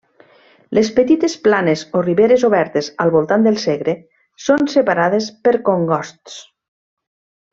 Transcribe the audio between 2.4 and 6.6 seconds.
obertes al voltant del Segre són separades per congosts.